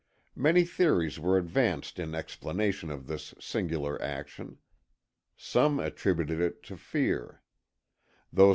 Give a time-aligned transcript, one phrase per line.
[0.35, 4.57] Many theories were advanced in explanation of this singular action.
[5.37, 7.43] Some attributed it to fear.